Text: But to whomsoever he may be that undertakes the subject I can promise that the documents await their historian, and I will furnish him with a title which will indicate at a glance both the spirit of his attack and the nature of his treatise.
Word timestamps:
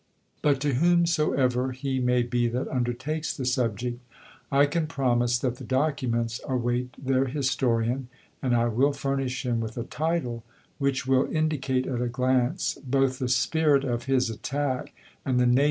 But 0.41 0.59
to 0.61 0.73
whomsoever 0.73 1.73
he 1.73 1.99
may 1.99 2.23
be 2.23 2.47
that 2.47 2.67
undertakes 2.69 3.37
the 3.37 3.45
subject 3.45 3.99
I 4.51 4.65
can 4.65 4.87
promise 4.87 5.37
that 5.37 5.57
the 5.57 5.63
documents 5.63 6.41
await 6.49 6.95
their 6.97 7.25
historian, 7.25 8.07
and 8.41 8.55
I 8.55 8.67
will 8.67 8.93
furnish 8.93 9.45
him 9.45 9.59
with 9.59 9.77
a 9.77 9.83
title 9.83 10.43
which 10.79 11.05
will 11.05 11.27
indicate 11.31 11.85
at 11.85 12.01
a 12.01 12.07
glance 12.07 12.79
both 12.83 13.19
the 13.19 13.29
spirit 13.29 13.83
of 13.83 14.05
his 14.05 14.31
attack 14.31 14.91
and 15.23 15.39
the 15.39 15.45
nature 15.45 15.45
of 15.45 15.49
his 15.49 15.55
treatise. 15.55 15.59